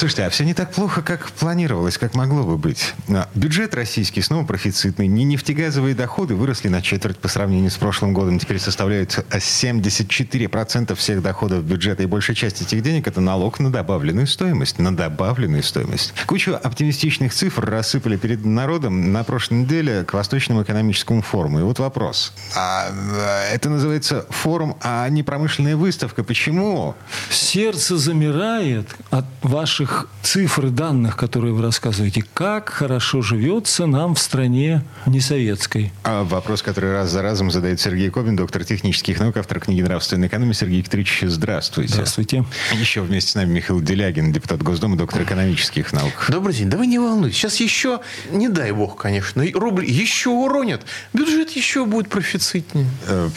[0.00, 2.94] Слушайте, а все не так плохо, как планировалось, как могло бы быть.
[3.10, 5.06] А, Бюджет российский снова профицитный.
[5.06, 8.38] Не нефтегазовые доходы выросли на четверть по сравнению с прошлым годом.
[8.38, 12.02] Теперь составляют а, 74% всех доходов бюджета.
[12.02, 14.78] И большая часть этих денег– это налог на добавленную стоимость.
[14.78, 16.14] На добавленную стоимость.
[16.24, 21.60] Кучу оптимистичных цифр рассыпали перед народом на прошлой неделе к Восточному экономическому форуму.
[21.60, 22.32] И вот вопрос.
[22.56, 26.24] А, э, это называется форум, а не промышленная выставка.
[26.24, 26.94] Почему?
[27.28, 29.89] Сердце замирает от ваших
[30.22, 32.24] цифр и данных, которые вы рассказываете.
[32.34, 35.92] Как хорошо живется нам в стране несоветской.
[36.04, 40.28] А вопрос, который раз за разом задает Сергей Кобин, доктор технических наук, автор книги «Нравственная
[40.28, 40.54] экономия».
[40.54, 41.94] Сергей Викторович, здравствуйте.
[41.94, 42.44] Здравствуйте.
[42.74, 46.12] Еще вместе с нами Михаил Делягин, депутат Госдумы, доктор экономических наук.
[46.28, 46.68] Добрый день.
[46.68, 47.38] Да вы не волнуйтесь.
[47.38, 48.00] Сейчас еще,
[48.30, 50.82] не дай бог, конечно, рубль еще уронят.
[51.12, 52.86] Бюджет еще будет профицитнее.
[53.08, 53.28] Э,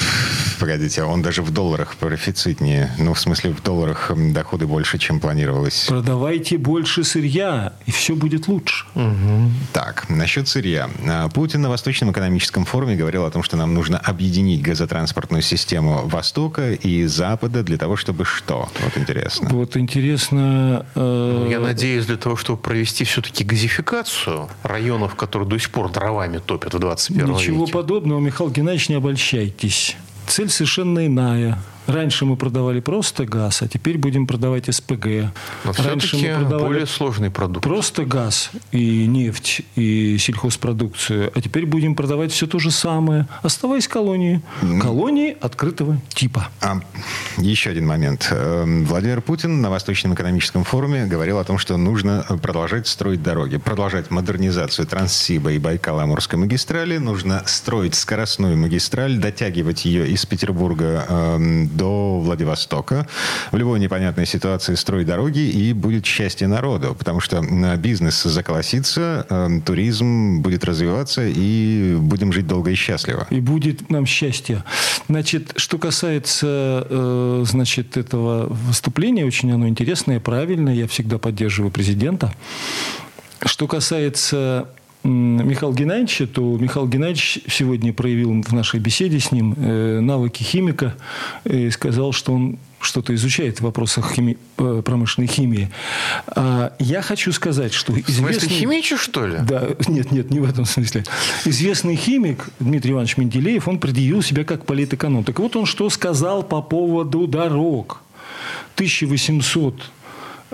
[0.59, 2.91] Погодите, а он даже в долларах профицитнее.
[3.00, 5.85] Ну, в смысле, в долларах доходы больше, чем планировалось.
[5.88, 8.86] Продавайте больше сырья, и все будет лучше.
[9.73, 10.89] Так, насчет сырья.
[11.08, 16.08] А, Путин на Восточном экономическом форуме говорил о том, что нам нужно объединить газотранспортную систему
[16.08, 18.69] Востока и Запада для того, чтобы что?
[18.83, 19.50] Вот интересно.
[19.52, 20.85] Вот интересно...
[20.95, 26.39] э, Я надеюсь, для того, чтобы провести все-таки газификацию районов, которые до сих пор дровами
[26.39, 27.73] топят в 21 Ничего веке.
[27.73, 29.95] подобного, Михаил Геннадьевич, не обольщайтесь.
[30.28, 31.59] Цель совершенно иная.
[31.88, 35.31] Раньше мы продавали просто газ, а теперь будем продавать СПГ.
[35.66, 37.64] Но Раньше мы продавали более сложный продукт.
[37.64, 43.88] просто газ и нефть и сельхозпродукцию, а теперь будем продавать все то же самое, оставаясь
[43.88, 44.42] колонии.
[44.81, 46.50] Колонии открытого типа.
[46.62, 46.80] А,
[47.38, 48.28] еще один момент.
[48.31, 53.57] Эм, Владимир Путин на Восточном экономическом форуме говорил о том, что нужно продолжать строить дороги,
[53.57, 61.69] продолжать модернизацию Транссиба и Байкало-Амурской магистрали, нужно строить скоростную магистраль, дотягивать ее из Петербурга эм,
[61.75, 63.07] до Владивостока.
[63.51, 67.41] В любой непонятной ситуации строить дороги, и будет счастье народу, потому что
[67.78, 73.28] бизнес заколосится, эм, туризм будет развиваться, и будем жить долго и счастливо.
[73.29, 74.63] И будет нам счастье.
[75.09, 80.73] Значит, что касается, э, значит, этого выступления, очень оно интересное, правильное.
[80.73, 82.33] Я всегда поддерживаю президента.
[83.45, 84.69] Что касается
[85.03, 90.44] м, Михаила Геннадьевича, то Михаил Геннадьевич сегодня проявил в нашей беседе с ним э, навыки
[90.44, 90.96] химика
[91.46, 95.69] и сказал, что он что-то изучает в вопросах хими- э, промышленной химии.
[96.28, 98.50] А я хочу сказать, что В смысле, известный...
[98.50, 99.38] химичу, что ли?
[99.42, 101.03] Да, нет, нет, не в этом смысле.
[101.46, 105.24] Известный химик Дмитрий Иванович Менделеев, он предъявил себя как политэконом.
[105.24, 108.02] Так вот он что сказал по поводу дорог.
[108.75, 110.03] 1800 э,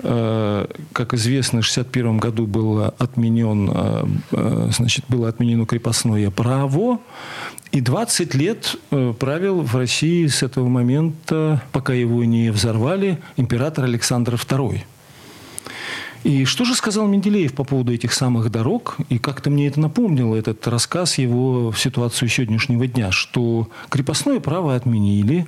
[0.02, 7.00] как известно, в 1961 году было, отменен, э, э, значит, было отменено крепостное право,
[7.72, 13.84] и 20 лет э, правил в России с этого момента, пока его не взорвали, император
[13.84, 14.80] Александр II.
[16.22, 18.96] И что же сказал Менделеев по поводу этих самых дорог?
[19.08, 24.74] И как-то мне это напомнило, этот рассказ его в ситуацию сегодняшнего дня, что крепостное право
[24.74, 25.46] отменили,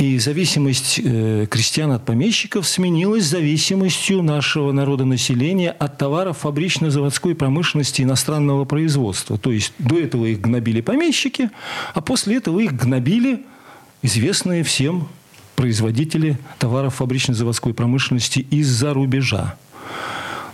[0.00, 8.64] и зависимость э, крестьян от помещиков сменилась зависимостью нашего народонаселения от товаров фабрично-заводской промышленности иностранного
[8.64, 9.36] производства.
[9.36, 11.50] То есть до этого их гнобили помещики,
[11.92, 13.44] а после этого их гнобили
[14.00, 15.06] известные всем
[15.54, 19.56] производители товаров фабрично-заводской промышленности из-за рубежа.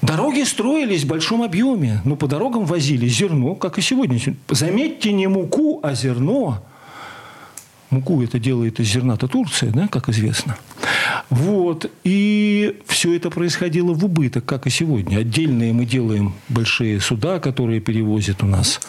[0.02, 4.20] Дороги строились в большом объеме, но по дорогам возили зерно, как и сегодня.
[4.48, 6.64] Заметьте, не муку, а зерно.
[7.96, 10.56] Муку это делает из зерна-то Турция, да, как известно.
[11.30, 11.90] Вот.
[12.04, 15.18] И все это происходило в убыток, как и сегодня.
[15.18, 18.80] Отдельные мы делаем большие суда, которые перевозят у нас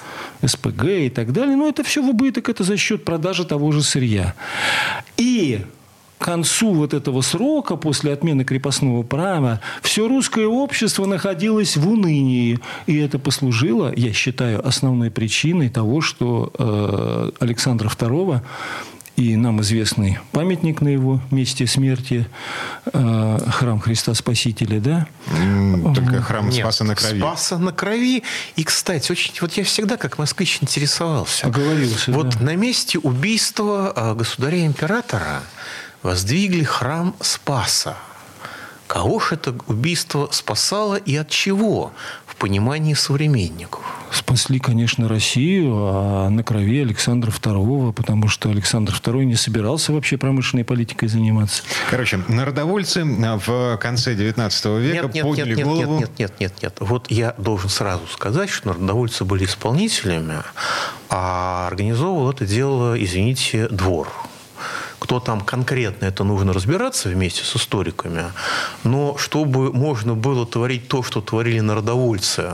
[0.46, 1.56] СПГ и так далее.
[1.56, 4.34] Но это все в убыток, это за счет продажи того же сырья.
[5.16, 5.62] И
[6.18, 12.60] к концу вот этого срока, после отмены крепостного права, все русское общество находилось в унынии.
[12.88, 18.42] И это послужило, я считаю, основной причиной того, что э, Александра II
[19.18, 22.28] и нам известный памятник на его месте смерти,
[22.94, 25.08] э, храм Христа Спасителя, да?
[25.96, 27.20] Только храм Нет, Спаса на крови.
[27.20, 28.24] Спаса на крови.
[28.56, 31.48] И, кстати, очень, вот я всегда, как москвич, интересовался.
[31.48, 32.46] Оговорился, Вот да.
[32.46, 35.42] на месте убийства а, государя-императора
[36.04, 37.98] воздвигли храм Спаса.
[38.88, 41.92] Кого же это убийство спасало и от чего
[42.26, 43.82] в понимании современников?
[44.12, 50.18] Спасли, конечно, Россию, а на крови Александра II, потому что Александр II не собирался вообще
[50.18, 51.64] промышленной политикой заниматься.
[51.92, 56.00] Короче, народовольцы в конце 19 века нет, нет, подняли нет, нет, голову...
[56.00, 56.78] Нет, нет, нет, нет.
[56.80, 60.44] Вот я должен сразу сказать, что народовольцы были исполнителями,
[61.10, 64.08] а организовывал это дело, извините, двор
[65.00, 68.26] кто там конкретно, это нужно разбираться вместе с историками.
[68.84, 72.54] Но чтобы можно было творить то, что творили народовольцы,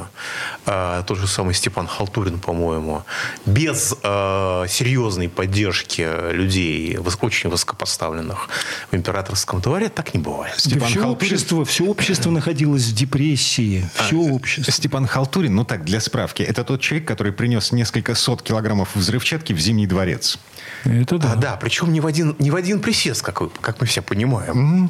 [0.65, 3.03] э, тот же самый Степан Халтурин, по-моему,
[3.45, 8.49] без э, серьезной поддержки людей, очень высокопоставленных
[8.91, 10.59] в императорском дворе, так не бывает.
[10.59, 11.33] Степан да все, Халтурин...
[11.33, 13.89] общество, все общество находилось в депрессии.
[13.95, 14.71] Все а, общество.
[14.71, 19.53] Степан Халтурин, ну так, для справки, это тот человек, который принес несколько сот килограммов взрывчатки
[19.53, 20.37] в Зимний дворец.
[20.83, 21.33] Это да.
[21.33, 24.01] А, да, причем не в один, не в один присест, как, вы, как мы все
[24.01, 24.85] понимаем.
[24.85, 24.89] Mm-hmm.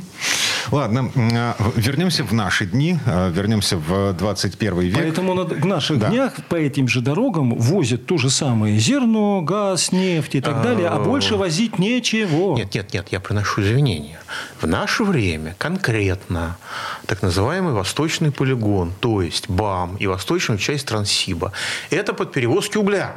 [0.72, 4.96] Ладно, а, вернемся в наши дни, а, вернемся в 21 век.
[4.96, 6.10] Поэтому в наших да.
[6.10, 10.88] днях по этим же дорогам возят то же самое зерно, газ, нефть и так далее,
[10.88, 12.56] а больше возить нечего.
[12.56, 14.20] Нет, нет, нет, я приношу извинения.
[14.62, 16.58] В наше время конкретно
[17.06, 21.52] так называемый восточный полигон, то есть БАМ и восточную часть Транссиба,
[21.90, 23.16] это под перевозки угля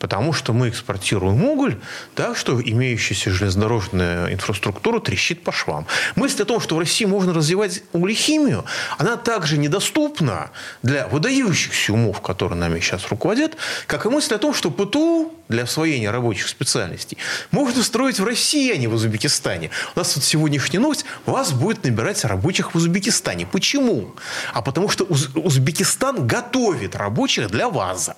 [0.00, 1.78] потому что мы экспортируем уголь,
[2.16, 5.86] так что имеющаяся железнодорожная инфраструктура трещит по швам.
[6.16, 8.64] Мысль о том, что в России можно развивать углехимию,
[8.98, 10.50] она также недоступна
[10.82, 13.56] для выдающихся умов, которые нами сейчас руководят,
[13.86, 17.18] как и мысль о том, что ПТУ для освоения рабочих специальностей
[17.50, 19.70] можно строить в России, а не в Узбекистане.
[19.94, 23.46] У нас вот сегодняшняя новость, вас будет набирать рабочих в Узбекистане.
[23.46, 24.14] Почему?
[24.54, 28.16] А потому что Узбекистан готовит рабочих для ВАЗа.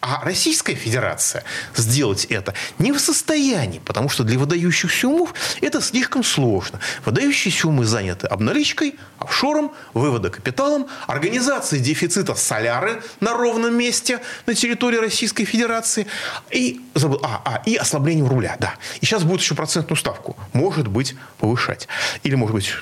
[0.00, 1.44] А Российская Федерация
[1.76, 6.80] сделать это не в состоянии, потому что для выдающихся умов это слишком сложно.
[7.04, 14.96] Выдающиеся умы заняты обналичкой, офшором, вывода капиталом, организацией дефицита соляры на ровном месте на территории
[14.96, 16.06] Российской Федерации
[16.50, 18.56] и, забыл, а, а, и ослаблением рубля.
[18.58, 18.76] Да.
[19.02, 21.88] И сейчас будет еще процентную ставку, может быть, повышать.
[22.22, 22.72] Или, может быть,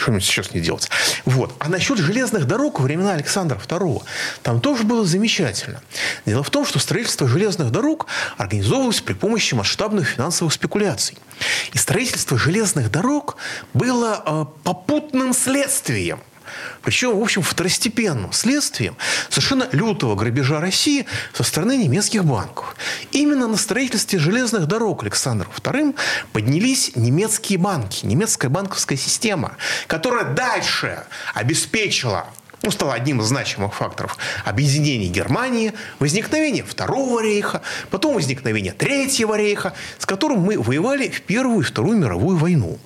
[0.00, 0.88] что-нибудь сейчас не делать.
[1.24, 1.54] Вот.
[1.58, 4.02] А насчет железных дорог во времена Александра II,
[4.42, 5.80] там тоже было замечательно.
[6.26, 8.06] Дело в том, что строительство железных дорог
[8.36, 11.18] организовывалось при помощи масштабных финансовых спекуляций.
[11.72, 13.36] И строительство железных дорог
[13.74, 16.20] было э, попутным следствием
[16.82, 18.96] причем, в общем, второстепенным следствием
[19.28, 22.74] совершенно лютого грабежа России со стороны немецких банков.
[23.12, 25.94] Именно на строительстве железных дорог Александром II
[26.32, 29.56] поднялись немецкие банки, немецкая банковская система,
[29.86, 31.04] которая дальше
[31.34, 32.26] обеспечила
[32.62, 39.72] ну, стало одним из значимых факторов объединения Германии, возникновения Второго рейха, потом возникновения Третьего рейха,
[39.98, 42.78] с которым мы воевали в Первую и Вторую мировую войну.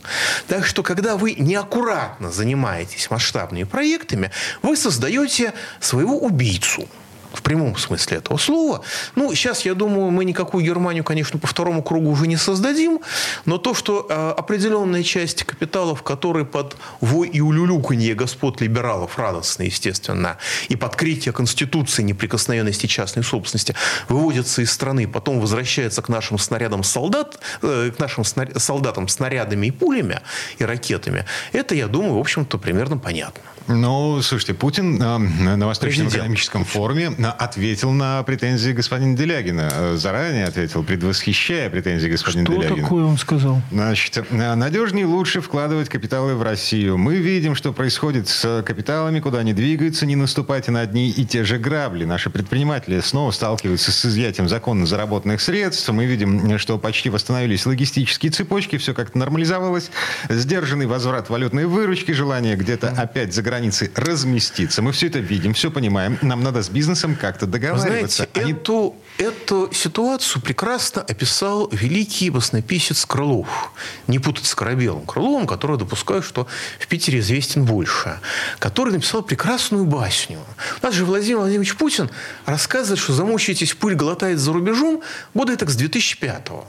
[0.47, 4.31] Так что, когда вы неаккуратно занимаетесь масштабными проектами,
[4.63, 6.89] вы создаете своего убийцу–
[7.37, 8.83] в прямом смысле этого слова.
[9.15, 13.01] Ну, сейчас, я думаю, мы никакую Германию, конечно, по второму кругу уже не создадим,
[13.45, 19.65] но то, что э, определенная часть капиталов, которые под вой и улюлюканье господ либералов, радостно,
[19.65, 20.39] естественно,
[20.69, 23.75] и под критие Конституции неприкосновенности частной собственности,
[24.09, 29.67] выводятся из страны, потом возвращается к нашим снарядам солдат, э, к нашим снаря- солдатам снарядами
[29.67, 30.21] и пулями
[30.59, 33.43] и ракетами, это, я думаю, в общем-то, примерно понятно.
[33.67, 36.15] Ну, слушайте, Путин э, на Восточном Президент.
[36.15, 39.71] экономическом форуме э, ответил на претензии господина Делягина.
[39.73, 42.77] Э, заранее ответил, предвосхищая претензии господина что Делягина.
[42.77, 43.63] Что такое он сказал?
[43.71, 46.99] Значит, надежнее лучше вкладывать капиталы в Россию.
[46.99, 51.45] Мы видим, что происходит с капиталами, куда они двигаются, не наступайте на одни и те
[51.45, 52.05] же грабли.
[52.05, 55.89] Наши предприниматели снова сталкиваются с изъятием законно заработанных средств.
[55.89, 59.91] Мы видим, что почти восстановились логистические цепочки, все как-то нормализовалось.
[60.29, 64.83] Сдержанный возврат валютной выручки, желание где-то опять загрузить границы разместиться.
[64.83, 66.19] Мы все это видим, все понимаем.
[66.23, 68.27] Нам надо с бизнесом как-то договариваться.
[68.33, 68.53] Знаете, Они...
[68.53, 73.71] эту, эту ситуацию прекрасно описал великий баснописец Крылов.
[74.09, 76.49] Не путать с Корабелом Крыловым, который допускаю, что
[76.81, 78.19] в Питере известен больше.
[78.59, 80.41] Который написал прекрасную басню.
[80.83, 82.11] У нас же Владимир Владимирович Путин
[82.47, 85.01] рассказывает, что замучаетесь, пыль глотает за рубежом
[85.33, 86.65] года так с 2005 -го.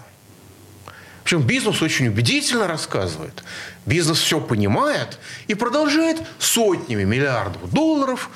[1.24, 3.44] Причем бизнес очень убедительно рассказывает.
[3.86, 8.30] Бизнес все понимает и продолжает сотнями миллиардов долларов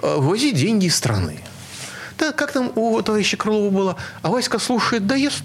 [0.00, 1.40] э, вывозить деньги из страны.
[2.18, 3.96] Да, как там у товарища Крылова было?
[4.22, 5.42] А Васька слушает, да ест.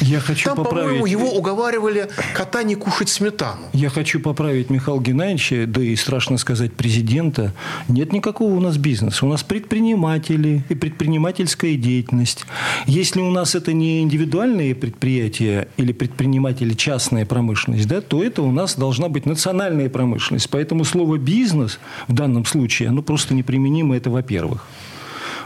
[0.00, 0.86] Я хочу Там, поправить...
[0.86, 3.62] по-моему, его уговаривали кота не кушать сметану.
[3.72, 7.52] Я хочу поправить Михаила Геннадьевича, да и страшно сказать президента.
[7.88, 9.26] Нет никакого у нас бизнеса.
[9.26, 12.44] У нас предприниматели и предпринимательская деятельность.
[12.86, 18.52] Если у нас это не индивидуальные предприятия или предприниматели частная промышленность, да, то это у
[18.52, 20.48] нас должна быть национальная промышленность.
[20.50, 24.66] Поэтому слово «бизнес» в данном случае, оно просто неприменимо, это во-первых.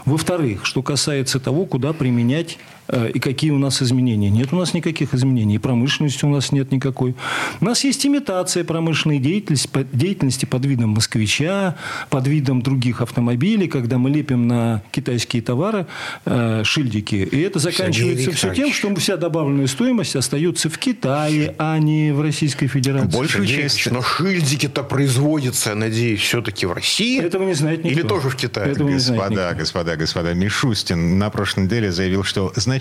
[0.05, 2.57] Во-вторых, что касается того, куда применять
[2.91, 4.29] и какие у нас изменения.
[4.29, 5.55] Нет у нас никаких изменений.
[5.55, 7.15] И промышленности у нас нет никакой.
[7.61, 11.75] У нас есть имитация промышленной деятельности, деятельности под видом москвича,
[12.09, 15.87] под видом других автомобилей, когда мы лепим на китайские товары
[16.25, 17.15] э, шильдики.
[17.15, 22.21] И это заканчивается все тем, что вся добавленная стоимость остается в Китае, а не в
[22.21, 23.17] Российской Федерации.
[23.17, 23.89] Большую часть.
[23.91, 27.21] Но шильдики-то производятся, я надеюсь, все-таки в России.
[27.21, 27.99] Этого не знает никто.
[27.99, 28.71] Или тоже в Китае.
[28.71, 29.59] Этого не знает Господа, никто.
[29.59, 32.72] господа, господа, Мишустин на прошлой неделе заявил, что значительную,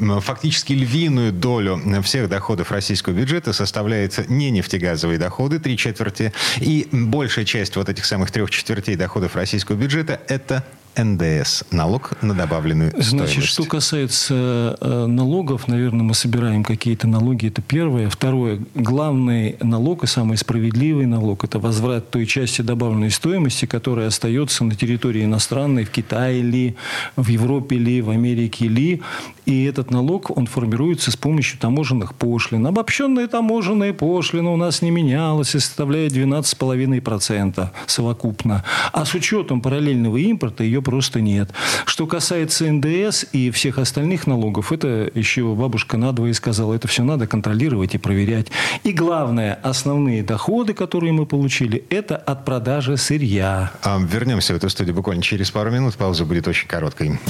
[0.00, 6.88] м, фактически львиную долю всех доходов российского бюджета составляет не нефтегазовые доходы, три четверти, и
[6.92, 10.64] большая часть вот этих самых трех четвертей доходов российского бюджета– это
[11.04, 13.46] НДС, налог на добавленную Значит, стоимость.
[13.46, 18.08] что касается э, налогов, наверное, мы собираем какие-то налоги, это первое.
[18.08, 24.64] Второе, главный налог и самый справедливый налог– это возврат той части добавленной стоимости, которая остается
[24.64, 26.76] на территории иностранной, в Китае ли,
[27.16, 29.02] в Европе ли, в Америке ли.
[29.46, 32.66] И этот налог, он формируется с помощью таможенных пошлин.
[32.66, 38.64] Обобщенная таможенная пошлина у нас не менялась и составляет 12,5% совокупно.
[38.92, 41.50] А с учетом параллельного импорта ее просто нет.
[41.86, 47.28] Что касается НДС и всех остальных налогов, это еще бабушка надвое сказала, это все надо
[47.28, 48.48] контролировать и проверять.
[48.82, 53.70] И главное, основные доходы, которые мы получили, это от продажи сырья.
[53.84, 55.94] А, Вернемся в эту студию буквально через пару минут.
[55.94, 57.20] Пауза будет очень короткой.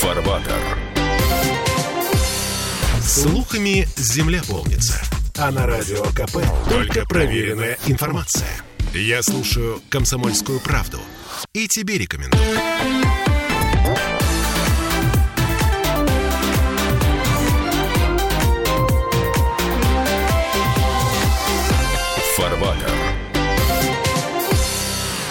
[0.00, 0.78] Фарватер.
[3.00, 5.15] Слухами земля полнится.
[5.38, 6.38] А на радио КП
[6.70, 8.48] только проверенная информация.
[8.94, 10.98] Я слушаю «Комсомольскую правду»
[11.52, 12.42] и тебе рекомендую.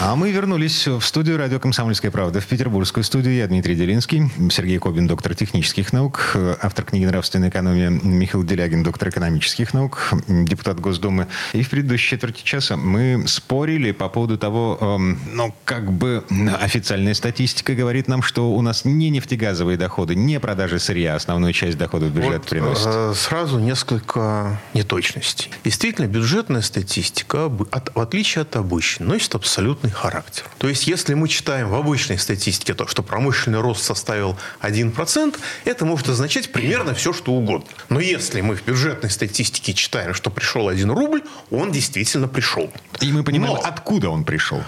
[0.07, 3.33] А мы вернулись в студию радио «Комсомольская правда», в петербургскую студию.
[3.33, 9.09] Я Дмитрий Делинский, Сергей Кобин, доктор технических наук, автор книги «Нравственная экономия», Михаил Делягин, доктор
[9.09, 11.25] экономических наук, депутат Госдумы.
[11.53, 16.23] И в предыдущей четверти часа мы спорили по поводу того, эм, ну, как бы
[16.61, 21.79] официальная статистика говорит нам, что у нас не нефтегазовые доходы, не продажи сырья основную часть
[21.79, 22.85] доходов в бюджет Вот, приносит.
[22.85, 25.49] э, сразу несколько неточностей.
[25.63, 30.43] Действительно, бюджетная статистика, от- в отличие от обычной, носит абсолютный характер.
[30.57, 35.85] То есть, если мы читаем в обычной статистике то, что промышленный рост составил 1%, это
[35.85, 37.67] может означать примерно все, что угодно.
[37.89, 42.71] Но если мы в бюджетной статистике читаем, что пришел 1 рубль, он действительно пришел.
[43.01, 44.61] И мы понимаем, Но- откуда он пришел.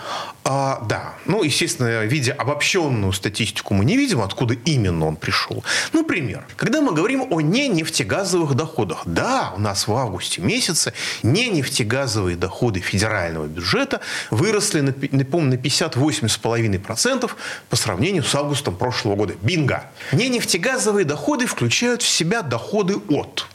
[0.49, 1.15] А, да.
[1.25, 5.61] Ну, естественно, видя обобщенную статистику, мы не видим, откуда именно он пришел.
[5.91, 9.01] Например, когда мы говорим о ненефтегазовых доходах.
[9.05, 13.99] Да, у нас в августе месяце ненефтегазовые доходы федерального бюджета
[14.31, 17.29] выросли, на, напомню, на 58,5%
[17.69, 19.33] по сравнению с августом прошлого года.
[19.41, 19.83] Бинго!
[20.13, 23.47] Ненефтегазовые доходы включают в себя доходы от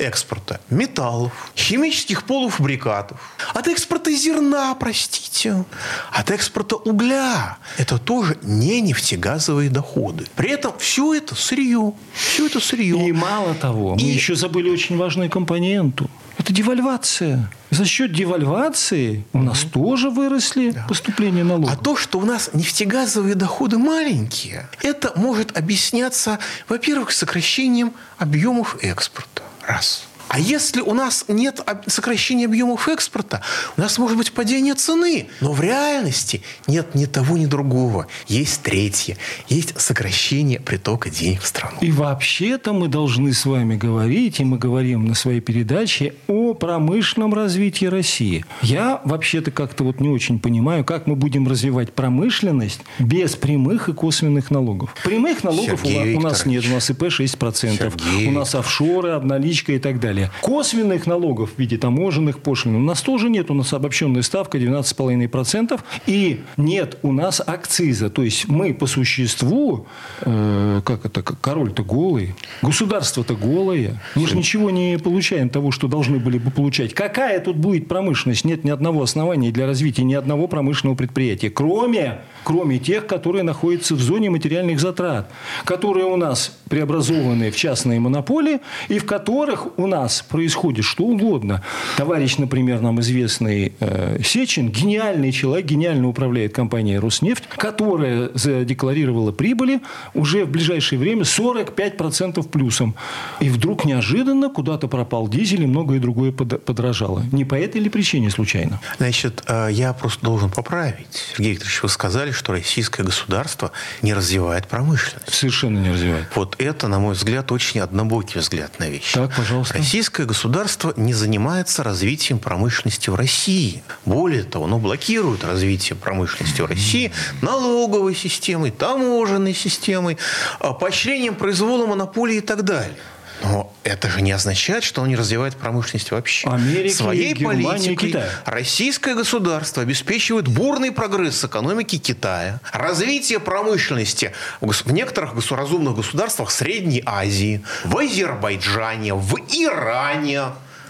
[0.00, 3.20] экспорта металлов, химических полуфабрикатов,
[3.54, 5.64] от экспорта зерна, простите,
[6.12, 7.58] от экспорта угля.
[7.78, 10.26] Это тоже не нефтегазовые доходы.
[10.36, 11.92] При этом все это сырье.
[12.14, 13.08] Все это сырье.
[13.08, 16.10] И мало того, мы И- еще забыли очень важную компоненту.
[16.38, 17.50] Это девальвация.
[17.70, 21.70] За счет девальвации у нас тоже выросли поступления налогов.
[21.72, 29.42] А то, что у нас нефтегазовые доходы маленькие, это может объясняться, во-первых, сокращением объемов экспорта.
[29.66, 30.09] Раз.
[30.30, 33.42] А если у нас нет сокращения объемов экспорта,
[33.76, 35.26] у нас может быть падение цены.
[35.40, 38.06] Но в реальности нет ни того, ни другого.
[38.28, 39.16] Есть третье.
[39.48, 41.78] Есть сокращение притока денег в страну.
[41.80, 47.34] И вообще-то мы должны с вами говорить, и мы говорим на своей передаче о промышленном
[47.34, 48.44] развитии России.
[48.62, 53.92] Я вообще-то как-то вот не очень понимаю, как мы будем развивать промышленность без прямых и
[53.92, 54.94] косвенных налогов.
[55.02, 59.10] Прямых налогов у, Сергей у нас нет, у нас ИП 6%, Сергей у нас офшоры,
[59.10, 60.19] обналичка и так далее.
[60.20, 60.30] Далее.
[60.40, 63.50] Косвенных налогов в виде таможенных пошлин у нас тоже нет.
[63.50, 65.80] У нас обобщенная ставка 12,5%.
[66.06, 68.10] И нет у нас акциза.
[68.10, 69.86] То есть мы по существу,
[70.22, 74.00] э, как это, король-то голый, государство-то голое.
[74.14, 76.94] Мы же ничего не получаем того, что должны были бы получать.
[76.94, 78.44] Какая тут будет промышленность?
[78.44, 81.50] Нет ни одного основания для развития ни одного промышленного предприятия.
[81.50, 85.30] Кроме, кроме тех, которые находятся в зоне материальных затрат.
[85.64, 91.62] Которые у нас преобразованы в частные монополии и в которых у нас происходит что угодно.
[91.96, 99.80] Товарищ, например, нам известный э, Сечин, гениальный человек, гениально управляет компанией «Роснефть», которая задекларировала прибыли
[100.14, 102.94] уже в ближайшее время 45% плюсом.
[103.40, 107.24] И вдруг неожиданно куда-то пропал дизель и многое другое подорожало.
[107.32, 108.80] Не по этой ли причине случайно?
[108.98, 111.06] Значит, э, я просто должен поправить.
[111.36, 115.34] Сергей Викторович, вы сказали, что российское государство не развивает промышленность.
[115.34, 116.26] Совершенно не развивает.
[116.34, 119.14] Вот это, на мой взгляд, очень однобокий взгляд на вещи.
[119.14, 119.78] Так, пожалуйста.
[120.00, 123.82] Российское государство не занимается развитием промышленности в России.
[124.06, 130.16] Более того, оно блокирует развитие промышленности в России налоговой системой, таможенной системой,
[130.58, 132.96] а, поощрением произвола монополии и так далее.
[133.42, 136.48] Но это же не означает, что он не развивает промышленность вообще.
[136.48, 138.28] Америка, Своей Германия, политикой Китай.
[138.44, 147.62] российское государство обеспечивает бурный прогресс экономики Китая, развитие промышленности в некоторых разумных государствах Средней Азии,
[147.84, 150.42] в Азербайджане, в Иране,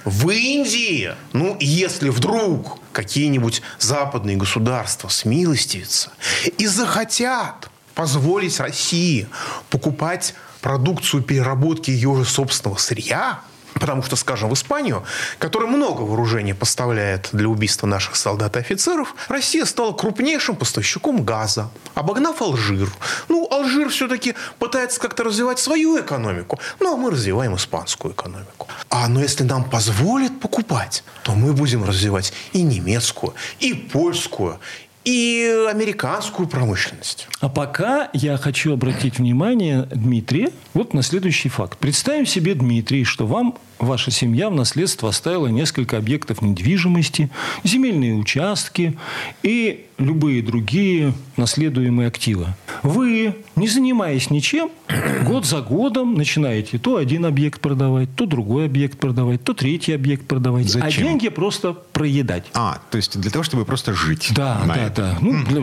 [0.04, 1.14] в Индии.
[1.32, 6.10] Ну, если вдруг какие-нибудь западные государства смилостивятся
[6.58, 9.28] и захотят позволить России
[9.68, 13.40] покупать продукцию переработки ее же собственного сырья,
[13.74, 15.04] Потому что, скажем, в Испанию,
[15.38, 21.70] которая много вооружений поставляет для убийства наших солдат и офицеров, Россия стала крупнейшим поставщиком газа,
[21.94, 22.90] обогнав Алжир.
[23.28, 28.68] Ну, Алжир все-таки пытается как-то развивать свою экономику, ну, а мы развиваем испанскую экономику.
[28.90, 34.58] А но если нам позволят покупать, то мы будем развивать и немецкую, и польскую,
[35.04, 37.26] и американскую промышленность.
[37.40, 41.78] А пока я хочу обратить внимание, Дмитрий, вот на следующий факт.
[41.78, 47.30] Представим себе, Дмитрий, что вам ваша семья в наследство оставила несколько объектов недвижимости,
[47.64, 48.98] земельные участки
[49.42, 52.48] и любые другие наследуемые активы.
[52.82, 54.70] Вы, не занимаясь ничем,
[55.26, 60.26] год за годом начинаете то один объект продавать, то другой объект продавать, то третий объект
[60.26, 60.66] продавать.
[60.66, 61.04] А Зачем?
[61.04, 62.44] А деньги просто проедать.
[62.54, 64.28] А, то есть для того, чтобы просто жить.
[64.34, 65.02] Да, да, это.
[65.02, 65.18] да.
[65.20, 65.60] Ну, для-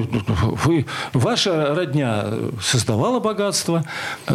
[0.63, 2.25] вы, ваша родня
[2.62, 3.86] создавала богатство.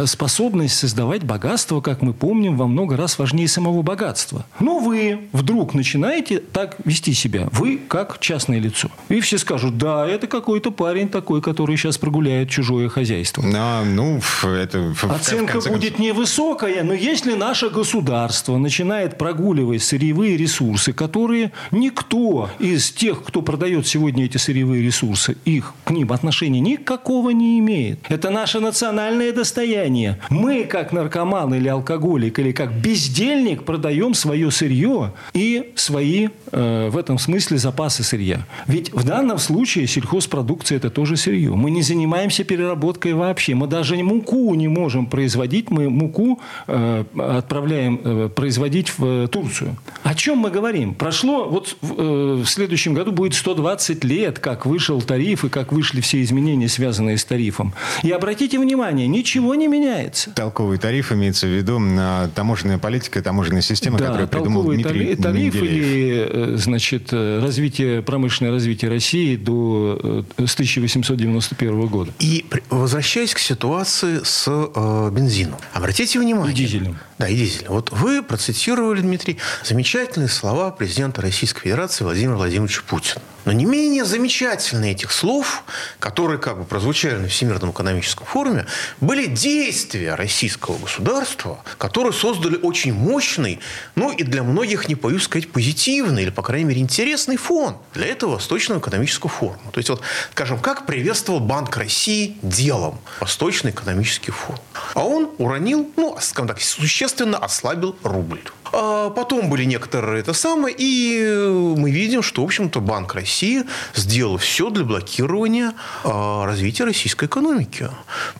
[0.05, 4.45] Способность создавать богатство, как мы помним, во много раз важнее самого богатства.
[4.59, 7.47] Но вы вдруг начинаете так вести себя.
[7.51, 8.89] Вы как частное лицо.
[9.09, 13.43] И все скажут, да, это какой-то парень такой, который сейчас прогуляет чужое хозяйство.
[13.55, 14.93] А, ну, это...
[15.09, 23.23] Оценка будет невысокая, но если наше государство начинает прогуливать сырьевые ресурсы, которые никто из тех,
[23.23, 27.99] кто продает сегодня эти сырьевые ресурсы, их к ним отношения никакого не имеет.
[28.09, 30.19] Это наше национальное достояние.
[30.29, 36.97] Мы, как наркоман или алкоголик, или как бездельник, продаем свое сырье и свои, э, в
[36.97, 38.45] этом смысле, запасы сырья.
[38.67, 41.51] Ведь в данном случае сельхозпродукция– это тоже сырье.
[41.55, 43.55] Мы не занимаемся переработкой вообще.
[43.55, 45.69] Мы даже муку не можем производить.
[45.71, 49.75] Мы муку э, отправляем э, производить в э, Турцию.
[50.03, 50.93] О чем мы говорим?
[50.93, 55.71] Прошло, вот в, э, в следующем году будет 120 лет, как вышел тариф и как
[55.71, 57.73] вышли все изменения, связанные с тарифом.
[58.03, 60.31] И обратите внимание, ничего не меняется.
[60.31, 65.53] Толковый тариф имеется в виду а, таможенная политика, таможенная система, которую придумал Дмитрий тари- тариф
[65.55, 65.73] Менделеев.
[65.73, 69.72] или э, значит, э, развитие, промышленное развитие России до
[70.37, 72.11] э, с 1891 года.
[72.19, 75.59] И возвращаясь к ситуации с э, бензином.
[75.73, 76.53] Обратите внимание.
[76.53, 76.97] И дизелем.
[77.17, 77.71] Да, и дизелем.
[77.71, 83.21] Вот вы процитировали, Дмитрий, замечательные слова президента Российской Федерации Владимира Владимировича Путина.
[83.45, 85.63] Но не менее замечательны этих слов,
[85.99, 88.65] которые как бы прозвучали на Всемирном экономическом форуме,
[89.01, 93.59] были действия российского государства, которые создали очень мощный,
[93.95, 98.07] ну и для многих, не боюсь сказать, позитивный или, по крайней мере, интересный фон для
[98.07, 99.71] этого Восточного экономического форума.
[99.71, 100.01] То есть, вот,
[100.31, 104.61] скажем, как приветствовал Банк России делом Восточный экономический форум.
[104.93, 108.41] А он уронил, ну, скажем так, существенно ослабил рубль.
[108.75, 111.23] А потом были некоторые это самое, и
[111.77, 117.89] мы видим, что, в общем-то, Банк России сделал все для блокирования а, развития российской экономики.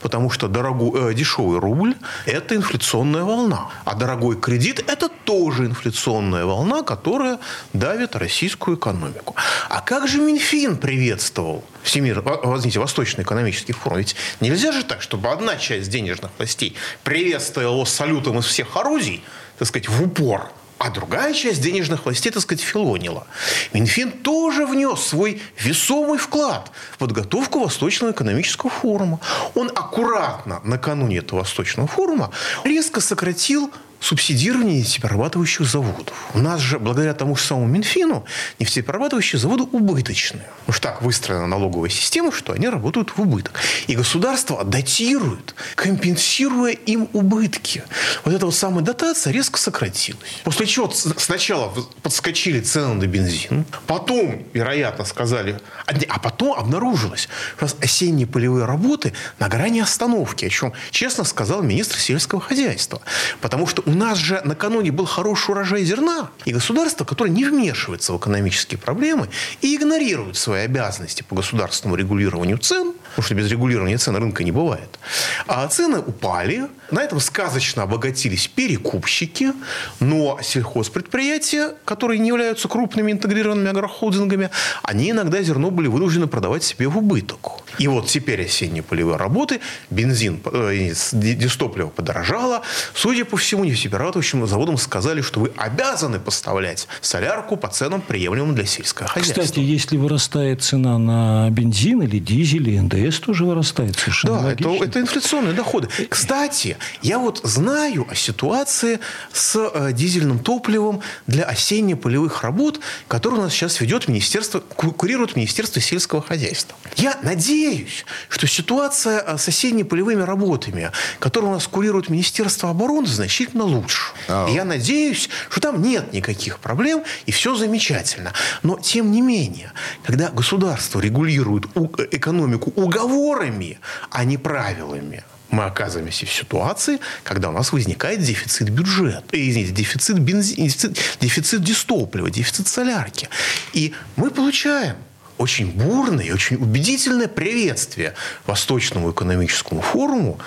[0.00, 1.94] Потому что дорогой, э, дешевый рубль–
[2.26, 3.68] это инфляционная волна.
[3.84, 7.38] А дорогой кредит– это тоже инфляционная волна, которая
[7.72, 9.36] давит российскую экономику.
[9.68, 13.98] А как же Минфин приветствовал Всемир, во- извините, Восточный экономический форум?
[13.98, 19.22] Ведь нельзя же так, чтобы одна часть денежных властей приветствовала салютом из всех орудий,
[19.58, 20.50] так сказать, в упор.
[20.78, 23.26] а другая часть денежных властей, так сказать, филонила.
[23.72, 29.18] Минфин тоже внес свой весомый вклад в подготовку Восточного экономического форума.
[29.54, 32.30] Он аккуратно накануне этого Восточного форума
[32.64, 33.70] резко сократил
[34.04, 36.14] субсидирование нефтеперерабатывающих заводов.
[36.34, 38.26] У нас же, благодаря тому же самому Минфину,
[38.58, 40.44] нефтеперерабатывающие заводы убыточные.
[40.66, 43.58] Уж так выстроена налоговая система, что они работают в убыток.
[43.86, 47.82] И государство датирует, компенсируя им убытки.
[48.24, 50.40] Вот эта вот самая дотация резко сократилась.
[50.44, 58.26] После чего сначала подскочили цены на бензин, потом, вероятно, сказали, а потом обнаружилось, что осенние
[58.26, 63.00] полевые работы на грани остановки, о чем честно сказал министр сельского хозяйства.
[63.40, 68.12] Потому что у нас же накануне был хороший урожай зерна, и государство, которое не вмешивается
[68.12, 69.28] в экономические проблемы
[69.60, 74.52] и игнорирует свои обязанности по государственному регулированию цен, потому что без регулирования цен рынка не
[74.52, 74.98] бывает,
[75.46, 79.52] а цены упали, на этом сказочно обогатились перекупщики,
[80.00, 84.50] но сельхозпредприятия, которые не являются крупными интегрированными агрохолдингами,
[84.82, 87.64] они иногда зерно были вынуждены продавать себе в убыток.
[87.78, 92.62] И вот теперь осенние полевые работы, бензин, э, дистопливо подорожало.
[92.94, 98.64] Судя по всему, нефтеперерабатывающим заводам сказали, что вы обязаны поставлять солярку по ценам, приемлемым для
[98.64, 99.42] сельского хозяйства.
[99.42, 103.96] Кстати, если вырастает цена на бензин или дизель, и НДС тоже вырастает.
[103.96, 105.88] Совершенно да, это, это инфляционные доходы.
[106.08, 109.00] Кстати, я вот знаю о ситуации
[109.32, 115.80] с э, дизельным топливом для осенне-полевых работ, которую у нас сейчас ведет Министерство, курирует Министерство
[115.80, 116.76] сельского хозяйства.
[116.96, 123.63] Я надеюсь, что ситуация э, с осенне-полевыми работами, которую у нас курирует Министерство обороны, значительно
[123.64, 124.12] лучше.
[124.28, 124.52] Oh.
[124.52, 128.32] я надеюсь, что там нет никаких проблем и все замечательно.
[128.62, 129.72] Но тем не менее,
[130.04, 131.64] когда государство регулирует
[132.10, 133.78] экономику уговорами,
[134.10, 139.72] а не правилами, мы оказываемся в ситуации, когда у нас возникает дефицит бюджета, э, извините,
[139.72, 143.28] дефицит бензина, дефицит, дефицит дистоплива, дефицит солярки.
[143.72, 144.96] И мы получаем
[145.38, 148.14] очень бурное и очень убедительное приветствие
[148.46, 150.38] Восточному экономическому форуму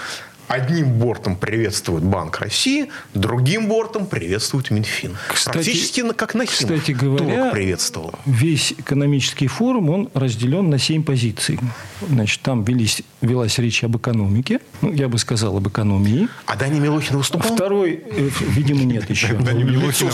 [0.47, 5.17] Одним бортом приветствует Банк России, другим бортом приветствует Минфин.
[5.27, 8.13] Кстати, Практически как на Кстати говоря, приветствовал.
[8.25, 11.59] весь экономический форум, он разделен на семь позиций.
[12.07, 14.61] Значит, там велись, велась речь об экономике.
[14.81, 16.29] Ну, я бы сказал, об экономии.
[16.45, 17.53] А Дани Милохин выступал?
[17.53, 19.33] Второй, э, видимо, нет еще.
[19.33, 20.09] Дани Милохин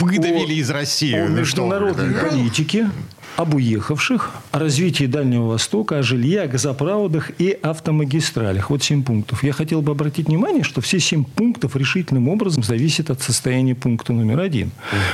[0.00, 1.14] выдавили из России.
[1.14, 2.90] О международной политике
[3.38, 8.68] об уехавших, о развитии Дальнего Востока, о жилье, о газопроводах и автомагистралях.
[8.68, 9.44] Вот семь пунктов.
[9.44, 14.12] Я хотел бы обратить внимание, что все семь пунктов решительным образом зависят от состояния пункта
[14.12, 14.72] номер один,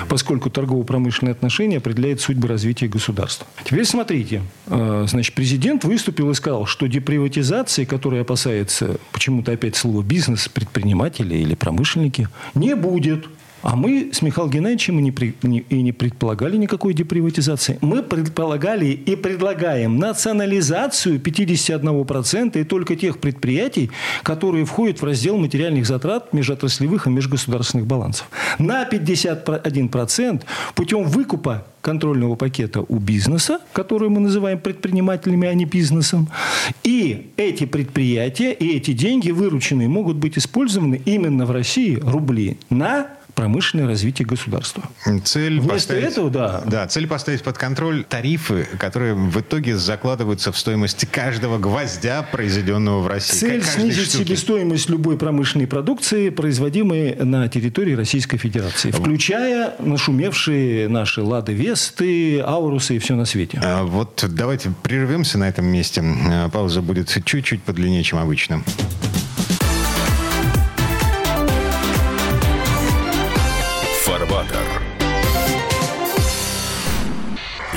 [0.08, 3.46] поскольку торгово-промышленные отношения определяют судьбы развития государства.
[3.62, 4.40] Теперь смотрите.
[4.68, 11.34] Э, значит, президент выступил и сказал, что деприватизации, которая опасается почему-то опять слово бизнес, предприниматели
[11.34, 13.26] или промышленники, не будет.
[13.64, 17.78] А мы с Михаилом Геннадьевичем и не, при, не, и не предполагали никакой деприватизации.
[17.80, 23.90] Мы предполагали и предлагаем национализацию 51% и только тех предприятий,
[24.22, 28.28] которые входят в раздел материальных затрат межотраслевых и межгосударственных балансов.
[28.58, 30.42] На 51%
[30.74, 36.28] путем выкупа контрольного пакета у бизнеса, который мы называем предпринимателями, а не бизнесом.
[36.82, 43.08] И эти предприятия и эти деньги вырученные могут быть использованы именно в России рубли на
[43.34, 44.84] промышленное развитие государства.
[45.24, 46.62] Цель Вместо поставить, этого, да.
[46.66, 53.00] Да, цель поставить под контроль тарифы, которые в итоге закладываются в стоимость каждого гвоздя, произведенного
[53.00, 53.38] в России.
[53.38, 54.24] Цель снизить штуки.
[54.24, 62.96] себестоимость любой промышленной продукции, производимой на территории Российской Федерации, включая нашумевшие наши Лады Весты, Аурусы
[62.96, 63.60] и все на свете.
[63.62, 66.02] А вот давайте прервемся на этом месте.
[66.04, 68.62] А, пауза будет чуть-чуть подлиннее, чем обычно.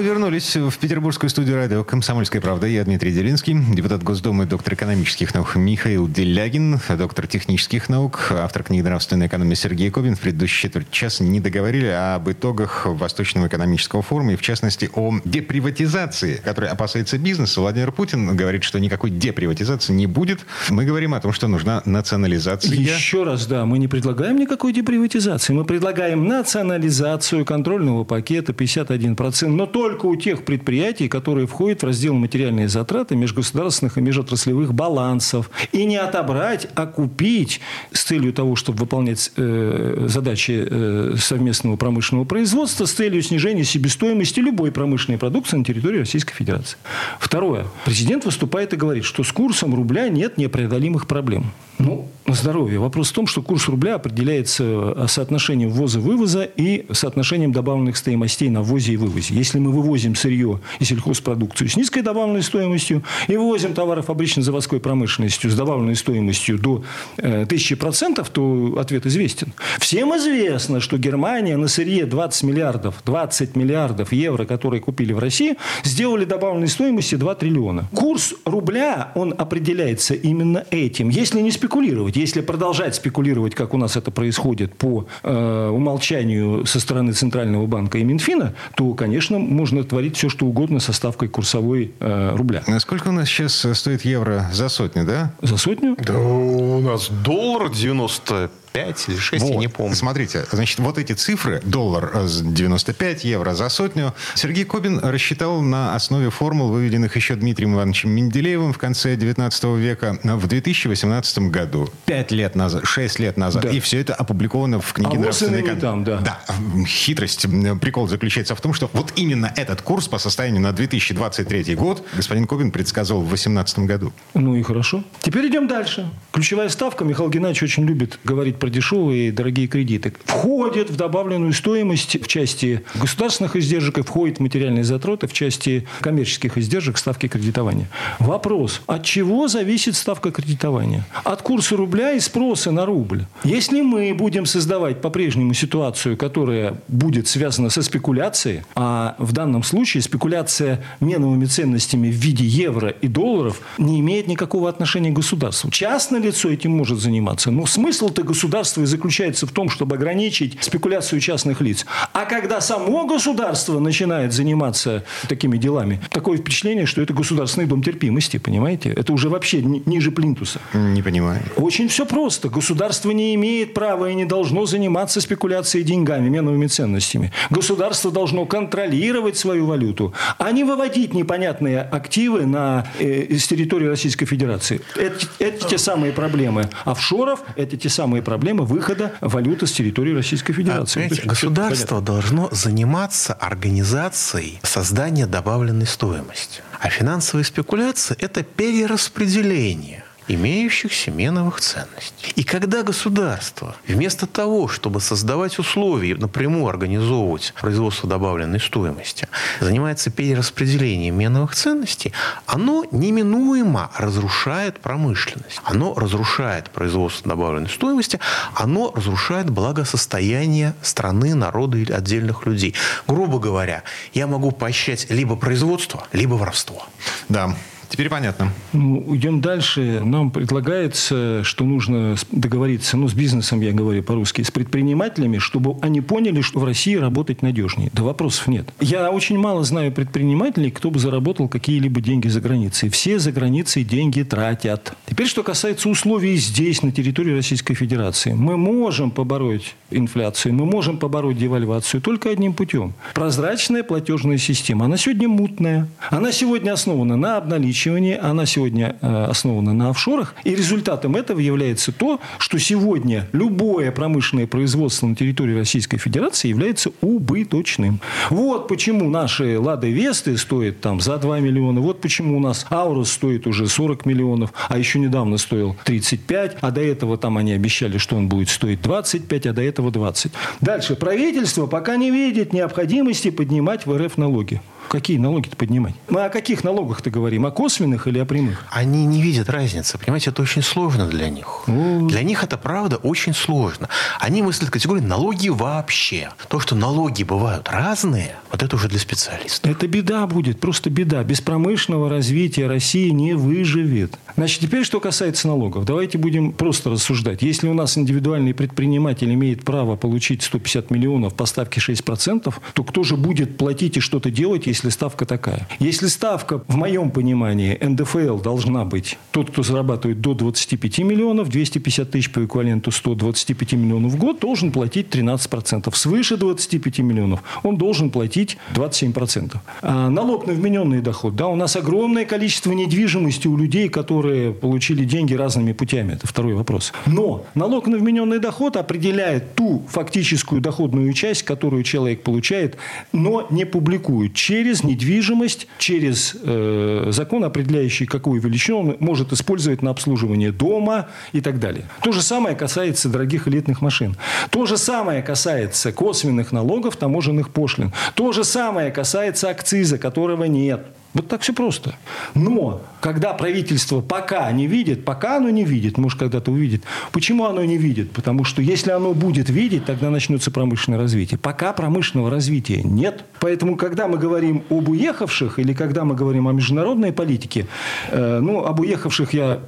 [0.00, 2.66] Вернулись в петербургскую студию радио «Комсомольская правда».
[2.66, 8.80] Я Дмитрий Делинский, депутат Госдумы, доктор экономических наук Михаил Делягин, доктор технических наук, автор книги
[8.82, 10.16] «Нравственная экономия» Сергей Кобин.
[10.16, 15.14] В предыдущий четверть часа не договорили об итогах Восточного экономического форума и, в частности, о
[15.24, 17.60] деприватизации, которая опасается бизнеса.
[17.60, 20.40] Владимир Путин говорит, что никакой деприватизации не будет.
[20.70, 22.74] Мы говорим о том, что нужна национализация.
[22.74, 25.52] Еще раз, да, мы не предлагаем никакой деприватизации.
[25.52, 32.14] Мы предлагаем национализацию контрольного пакета 51%, но только у тех предприятий, которые входят в раздел
[32.14, 35.50] материальные затраты межгосударственных и межотраслевых балансов.
[35.72, 42.24] И не отобрать, а купить с целью того, чтобы выполнять э, задачи э, совместного промышленного
[42.24, 46.78] производства, с целью снижения себестоимости любой промышленной продукции на территории Российской Федерации.
[47.18, 47.66] Второе.
[47.84, 51.50] Президент выступает и говорит, что с курсом рубля нет непреодолимых проблем.
[51.78, 52.78] Ну, здоровье.
[52.78, 58.62] Вопрос в том, что курс рубля определяется э, соотношением ввоза-вывоза и соотношением добавленных стоимостей на
[58.62, 59.34] ввозе и вывозе.
[59.34, 65.50] Если мы вывозим сырье и сельхозпродукцию с низкой добавленной стоимостью и вывозим товары фабрично-заводской промышленностью
[65.50, 66.84] с добавленной стоимостью до
[67.16, 69.52] э, 1000%, то ответ известен.
[69.78, 75.56] Всем известно, что Германия на сырье 20 миллиардов, 20 миллиардов евро, которые купили в России,
[75.84, 77.88] сделали добавленной стоимости 2 триллиона.
[77.94, 81.08] Курс рубля, он определяется именно этим.
[81.08, 86.80] Если не спекулировать, если продолжать спекулировать, как у нас это происходит по э, умолчанию со
[86.80, 91.92] стороны Центрального банка и Минфина, то, конечно, можно творить все, что угодно со ставкой курсовой
[92.00, 92.62] э, рубля.
[92.78, 95.34] Сколько у нас сейчас стоит евро за сотню, да?
[95.42, 95.96] За сотню?
[95.98, 99.52] Да у нас доллар 90 5 или 6, вот.
[99.52, 99.94] я не помню.
[99.94, 106.30] Смотрите, значит, вот эти цифры, доллар 95, евро за сотню, Сергей Кобин рассчитал на основе
[106.30, 111.88] формул, выведенных еще Дмитрием Ивановичем Менделеевым в конце 19 века в 2018 году.
[112.06, 113.62] Пять лет назад, шесть лет назад.
[113.62, 113.70] Да.
[113.70, 116.18] И все это опубликовано в книге а «Нравственный кон...» там, да.
[116.18, 116.40] Да.
[116.86, 117.46] Хитрость,
[117.80, 122.46] прикол заключается в том, что вот именно этот курс по состоянию на 2023 год господин
[122.46, 124.12] Кобин предсказывал в 2018 году.
[124.34, 125.04] Ну и хорошо.
[125.20, 126.08] Теперь идем дальше.
[126.32, 127.04] Ключевая ставка.
[127.04, 130.14] Михаил Геннадьевич очень любит говорить про дешевые и дорогие кредиты.
[130.24, 135.84] Входит в добавленную стоимость в части государственных издержек и входит в материальные затраты в части
[136.00, 137.88] коммерческих издержек ставки кредитования.
[138.20, 138.80] Вопрос.
[138.86, 141.04] От чего зависит ставка кредитования?
[141.24, 143.24] От курса рубля и спроса на рубль.
[143.42, 150.04] Если мы будем создавать по-прежнему ситуацию, которая будет связана со спекуляцией, а в данном случае
[150.04, 155.68] спекуляция меновыми ценностями в виде евро и долларов не имеет никакого отношения к государству.
[155.72, 160.58] Частное лицо этим может заниматься, но смысл-то государства государства и заключается в том, чтобы ограничить
[160.60, 161.86] спекуляцию частных лиц.
[162.12, 168.36] А когда само государство начинает заниматься такими делами, такое впечатление, что это государственный дом терпимости,
[168.36, 168.90] понимаете?
[168.90, 170.60] Это уже вообще ниже плинтуса.
[170.74, 171.40] Не понимаю.
[171.56, 172.50] Очень все просто.
[172.50, 177.32] Государство не имеет права и не должно заниматься спекуляцией деньгами, меновыми ценностями.
[177.48, 184.26] Государство должно контролировать свою валюту, а не выводить непонятные активы на, э, из территории Российской
[184.26, 184.82] Федерации.
[184.96, 190.12] Это, это те самые проблемы офшоров, это те самые проблемы проблема выхода валюты с территории
[190.12, 191.08] Российской Федерации.
[191.22, 196.60] А, государство должно заниматься организацией создания добавленной стоимости.
[196.80, 200.01] А финансовые спекуляции– это перераспределение
[200.34, 202.32] имеющихся меновых ценностей.
[202.36, 209.28] И когда государство вместо того, чтобы создавать условия, напрямую организовывать производство добавленной стоимости,
[209.60, 212.12] занимается перераспределением меновых ценностей,
[212.46, 215.60] оно неминуемо разрушает промышленность.
[215.64, 218.18] Оно разрушает производство добавленной стоимости,
[218.54, 222.74] оно разрушает благосостояние страны, народа или отдельных людей.
[223.06, 223.82] Грубо говоря,
[224.14, 226.86] я могу поощрять либо производство, либо воровство.
[227.28, 227.56] Да.
[227.92, 228.50] Теперь понятно.
[228.72, 230.00] Ну, идем дальше.
[230.02, 236.00] Нам предлагается, что нужно договориться, ну, с бизнесом, я говорю по-русски, с предпринимателями, чтобы они
[236.00, 237.90] поняли, что в России работать надежнее.
[237.92, 238.72] Да вопросов нет.
[238.80, 242.88] Я очень мало знаю предпринимателей, кто бы заработал какие-либо деньги за границей.
[242.88, 244.94] Все за границей деньги тратят.
[245.04, 248.32] Теперь, что касается условий здесь, на территории Российской Федерации.
[248.32, 252.94] Мы можем побороть инфляцию, мы можем побороть девальвацию только одним путем.
[253.12, 254.86] Прозрачная платежная система.
[254.86, 255.88] Она сегодня мутная.
[256.08, 260.34] Она сегодня основана на обналичии обеспечивании, она сегодня э, основана на офшорах.
[260.44, 266.90] И результатом этого является то, что сегодня любое промышленное производство на территории Российской Федерации является
[267.00, 268.00] убыточным.
[268.30, 271.80] Вот почему наши «Лады Весты» стоят там за 2 миллиона.
[271.80, 276.70] Вот почему у нас «Аурус» стоит уже 40 миллионов, а еще недавно стоил 35, а
[276.70, 280.32] до этого там они обещали, что он будет стоить 25, а до этого 20.
[280.60, 280.96] Дальше.
[280.96, 284.60] Правительство пока не видит необходимости поднимать в РФ налоги.
[284.92, 285.94] Какие налоги-то поднимать?
[286.10, 287.46] Мы о каких налогах-то говорим?
[287.46, 288.66] О косвенных или о прямых?
[288.70, 289.96] Они не видят разницы.
[289.96, 291.66] Понимаете, это очень сложно для них.
[291.66, 292.06] О.
[292.08, 293.88] Для них это, правда, очень сложно.
[294.20, 296.28] Они мыслят категории налоги вообще.
[296.48, 299.70] То, что налоги бывают разные, вот это уже для специалистов.
[299.70, 301.24] Это беда будет, просто беда.
[301.24, 304.18] Без промышленного развития Россия не выживет.
[304.36, 305.86] Значит, теперь что касается налогов.
[305.86, 307.40] Давайте будем просто рассуждать.
[307.40, 313.04] Если у нас индивидуальный предприниматель имеет право получить 150 миллионов по ставке 6%, то кто
[313.04, 315.68] же будет платить и что-то делать, если если ставка такая.
[315.78, 322.10] Если ставка, в моем понимании, НДФЛ должна быть тот, кто зарабатывает до 25 миллионов, 250
[322.10, 325.94] тысяч по эквиваленту 125 миллионов в год, должен платить 13%.
[325.94, 329.56] Свыше 25 миллионов он должен платить 27%.
[329.82, 331.36] А налог на вмененный доход.
[331.36, 336.14] Да, у нас огромное количество недвижимости у людей, которые получили деньги разными путями.
[336.14, 336.92] Это второй вопрос.
[337.06, 342.76] Но налог на вмененный доход определяет ту фактическую доходную часть, которую человек получает,
[343.12, 349.90] но не публикует через недвижимость, через э, закон, определяющий, какую величину он может использовать на
[349.90, 351.84] обслуживание дома и так далее.
[352.02, 354.16] То же самое касается дорогих элитных машин.
[354.50, 357.92] То же самое касается косвенных налогов, таможенных пошлин.
[358.14, 360.86] То же самое касается акциза, которого нет.
[361.14, 361.94] Вот так все просто.
[362.34, 366.84] Но когда правительство пока не видит, пока оно не видит, может, когда-то увидит.
[367.10, 368.12] Почему оно не видит?
[368.12, 371.38] Потому что если оно будет видеть, тогда начнется промышленное развитие.
[371.38, 373.24] Пока промышленного развития нет.
[373.40, 377.66] Поэтому, когда мы говорим об уехавших или когда мы говорим о международной политике,
[378.10, 379.60] э, ну, об уехавших я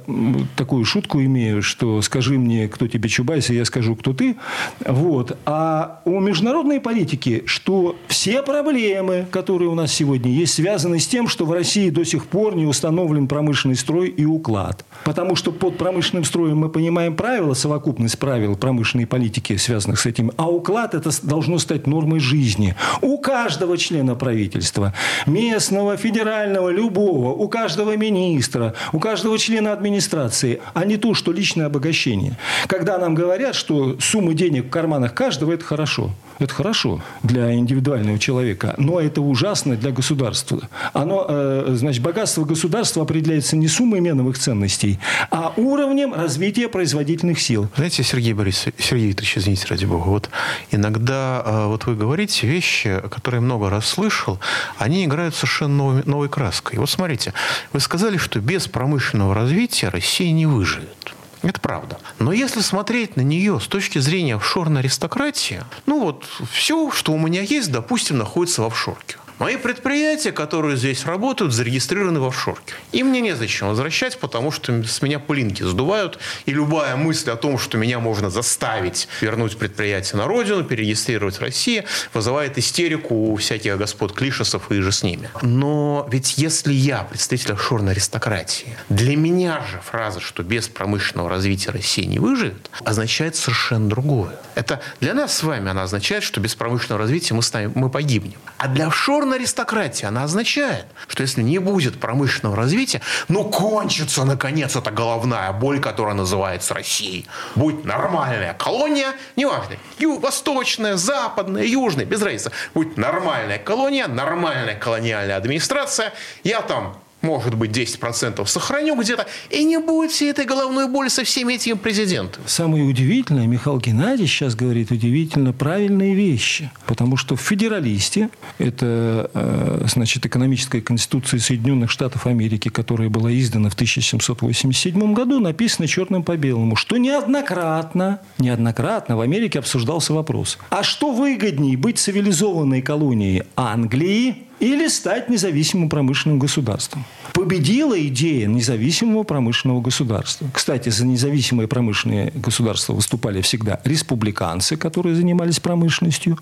[0.55, 4.37] такую шутку имею, что скажи мне, кто тебе Чубайс, и я скажу, кто ты.
[4.85, 5.37] Вот.
[5.45, 11.27] А о международной политике, что все проблемы, которые у нас сегодня есть, связаны с тем,
[11.27, 14.85] что в России до сих пор не установлен промышленный строй и уклад.
[15.03, 20.31] Потому что под промышленным строем мы понимаем правила, совокупность правил промышленной политики, связанных с этим.
[20.37, 22.75] А уклад это должно стать нормой жизни.
[23.01, 24.93] У каждого члена правительства,
[25.25, 31.65] местного, федерального, любого, у каждого министра, у каждого члена администрации, а не то, что личное
[31.65, 32.37] обогащение.
[32.67, 36.11] Когда нам говорят, что суммы денег в карманах каждого– это хорошо.
[36.37, 40.67] Это хорошо для индивидуального человека, но это ужасно для государства.
[40.93, 44.99] Оно, э, значит, богатство государства определяется не суммой меновых ценностей,
[45.31, 47.67] а уровнем развития производительных сил.
[47.75, 50.29] Знаете, Сергей Борисович, Сергей Викторович, извините, ради бога, вот
[50.71, 54.39] иногда э, вот вы говорите вещи, которые много раз слышал,
[54.77, 56.79] они играют совершенно новой, новой краской.
[56.79, 57.33] Вот смотрите,
[57.73, 61.15] вы сказали, что без промышленного развития Россия не выживет.
[61.45, 61.99] Это правда.
[62.17, 67.19] Но если смотреть на нее с точки зрения офшорной аристократии, ну вот все, что у
[67.19, 69.17] меня есть, допустим, находится в офшорке.
[69.37, 72.73] Мои предприятия, которые здесь работают, зарегистрированы в офшорке.
[72.93, 76.19] И мне незачем возвращать, потому что с меня пылинки сдувают.
[76.45, 81.41] И любая мысль о том, что меня можно заставить вернуть предприятие на родину, перерегистрировать в
[81.41, 85.29] России, вызывает истерику у всяких господ Клишесов и же с ними.
[85.41, 91.71] Но ведь если я представитель офшорной аристократии, для меня же фраза, что без промышленного развития
[91.71, 94.35] Россия не выживет, означает совершенно другое.
[94.55, 97.89] Это для нас с вами она означает, что без промышленного развития мы, с нами, мы
[97.89, 98.39] погибнем.
[98.57, 104.23] А для офшорной Культурная аристократия, она означает, что если не будет промышленного развития, ну кончится,
[104.23, 107.25] наконец, эта головная боль, которая называется Россией.
[107.55, 112.51] Будет нормальная колония, неважно, ю, восточная, западная, южная, без разницы.
[112.75, 116.13] Будет нормальная колония, нормальная колониальная администрация.
[116.43, 121.23] Я там может быть, 10% сохраню где-то, и не будет всей этой головной боли со
[121.23, 122.45] всеми этими президентами.
[122.47, 126.71] Самое удивительное, Михаил Геннадьевич сейчас говорит удивительно правильные вещи.
[126.85, 133.69] Потому что в федералисте, это, э, значит, экономическая конституция Соединенных Штатов Америки, которая была издана
[133.69, 140.83] в 1787 году, написано черным по белому, что неоднократно, неоднократно в Америке обсуждался вопрос, а
[140.83, 147.05] что выгоднее быть цивилизованной колонией Англии или стать независимым промышленным государством.
[147.35, 150.47] Победила идея независимого промышленного государства.
[150.53, 156.39] Кстати, за независимые промышленные государства выступали всегда республиканцы, которые занимались промышленностью.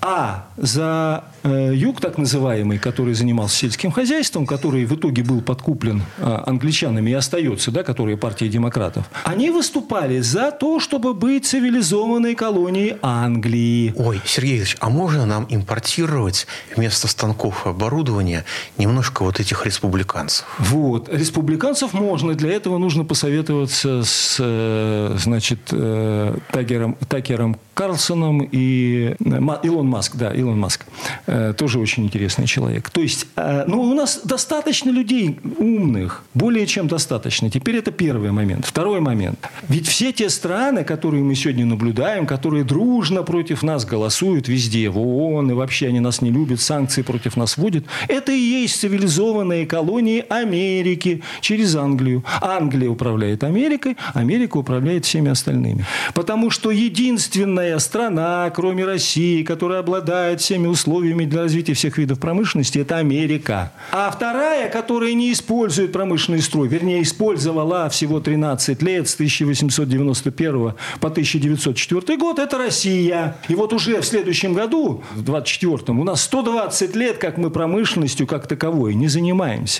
[0.00, 6.02] А за э, юг, так называемый, который занимался сельским хозяйством, который в итоге был подкуплен
[6.18, 12.34] э, англичанами и остается, да, которые партия демократов, они выступали за то, чтобы быть цивилизованной
[12.34, 13.94] колонией Англии.
[13.96, 18.44] Ой, Сергей Ильич, а можно нам импортировать вместо станков оборудования
[18.76, 19.66] немножко вот этих
[20.00, 20.46] республиканцев.
[20.58, 21.08] Вот.
[21.12, 22.34] Республиканцев можно.
[22.34, 30.16] Для этого нужно посоветоваться с, э, значит, э, Такером, Такером Карлсоном и э, Илон Маск.
[30.16, 30.86] Да, Илон Маск.
[31.56, 32.90] Тоже очень интересный человек.
[32.90, 36.22] То есть, ну, у нас достаточно людей умных.
[36.34, 37.50] Более чем достаточно.
[37.50, 38.66] Теперь это первый момент.
[38.66, 39.38] Второй момент.
[39.68, 44.98] Ведь все те страны, которые мы сегодня наблюдаем, которые дружно против нас голосуют везде, в
[44.98, 49.66] ООН, и вообще они нас не любят, санкции против нас вводит, это и есть цивилизованные
[49.66, 52.22] колонии колонии Америки через Англию.
[52.40, 55.84] Англия управляет Америкой, Америка управляет всеми остальными.
[56.14, 62.78] Потому что единственная страна, кроме России, которая обладает всеми условиями для развития всех видов промышленности,
[62.78, 63.72] это Америка.
[63.90, 71.08] А вторая, которая не использует промышленный строй, вернее, использовала всего 13 лет с 1891 по
[71.08, 73.36] 1904 год, это Россия.
[73.48, 78.28] И вот уже в следующем году, в 24-м, у нас 120 лет, как мы промышленностью
[78.28, 79.79] как таковой не занимаемся.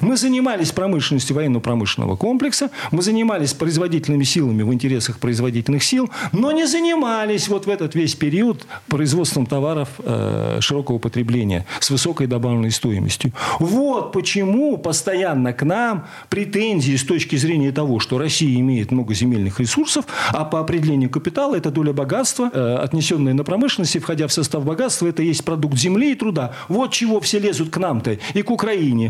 [0.00, 6.66] Мы занимались промышленностью военно-промышленного комплекса, мы занимались производительными силами в интересах производительных сил, но не
[6.66, 13.32] занимались вот в этот весь период производством товаров э, широкого потребления с высокой добавленной стоимостью.
[13.58, 19.60] Вот почему постоянно к нам претензии с точки зрения того, что Россия имеет много земельных
[19.60, 24.64] ресурсов, а по определению капитала эта доля богатства, э, отнесенная на промышленности, входя в состав
[24.64, 26.54] богатства, это есть продукт земли и труда.
[26.68, 28.50] Вот чего все лезут к нам-то и к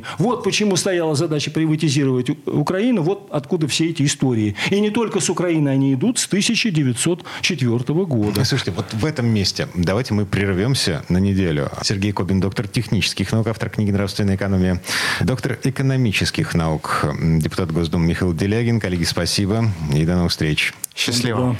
[0.03, 0.19] Украине.
[0.19, 4.55] Вот почему стояла задача приватизировать Украину, вот откуда все эти истории.
[4.71, 8.45] И не только с Украины они идут с 1904 года.
[8.45, 11.71] Слушайте, вот в этом месте давайте мы прервемся на неделю.
[11.83, 14.83] Сергей Кобин, доктор технических наук, автор книги «Нравственная экономия»,
[15.21, 17.05] доктор экономических наук,
[17.39, 18.81] депутат Госдумы Михаил Делягин.
[18.81, 20.73] Коллеги, спасибо и до новых встреч.
[20.95, 21.57] Счастливо.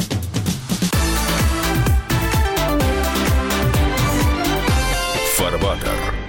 [5.37, 6.22] Фарватер.